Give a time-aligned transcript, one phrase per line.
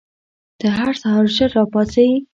[0.59, 2.05] ته هر سهار ژر راپاڅې؟